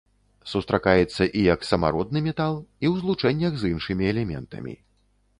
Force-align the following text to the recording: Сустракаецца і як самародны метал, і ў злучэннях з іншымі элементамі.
Сустракаецца 0.51 1.23
і 1.41 1.43
як 1.53 1.67
самародны 1.71 2.19
метал, 2.27 2.53
і 2.85 2.89
ў 2.91 3.03
злучэннях 3.03 3.53
з 3.61 3.71
іншымі 3.75 4.03
элементамі. 4.13 4.73